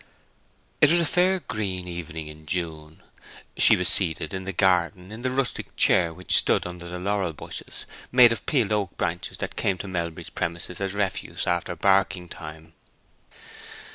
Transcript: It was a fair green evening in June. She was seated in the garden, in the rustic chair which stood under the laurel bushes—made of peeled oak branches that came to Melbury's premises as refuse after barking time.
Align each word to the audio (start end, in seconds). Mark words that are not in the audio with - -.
It 0.81 0.89
was 0.89 0.99
a 0.99 1.05
fair 1.05 1.39
green 1.39 1.87
evening 1.87 2.25
in 2.27 2.47
June. 2.47 3.03
She 3.55 3.75
was 3.75 3.87
seated 3.87 4.33
in 4.33 4.45
the 4.45 4.51
garden, 4.51 5.11
in 5.11 5.21
the 5.21 5.29
rustic 5.29 5.75
chair 5.75 6.11
which 6.11 6.35
stood 6.37 6.65
under 6.65 6.87
the 6.89 6.97
laurel 6.97 7.33
bushes—made 7.33 8.31
of 8.31 8.47
peeled 8.47 8.71
oak 8.71 8.97
branches 8.97 9.37
that 9.37 9.55
came 9.55 9.77
to 9.77 9.87
Melbury's 9.87 10.31
premises 10.31 10.81
as 10.81 10.95
refuse 10.95 11.45
after 11.45 11.75
barking 11.75 12.27
time. 12.29 12.73